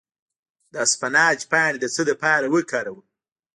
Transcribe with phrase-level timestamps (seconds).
[0.71, 2.99] د اسفناج پاڼې د څه لپاره وکاروم؟